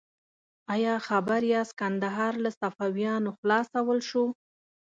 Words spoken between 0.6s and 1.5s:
ایا خبر